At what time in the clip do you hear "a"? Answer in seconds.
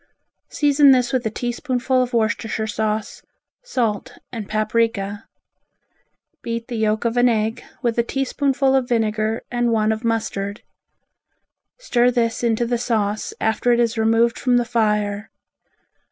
1.27-1.29, 7.99-8.03